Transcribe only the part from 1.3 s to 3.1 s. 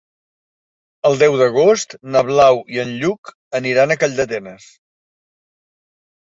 d'agost na Blau i en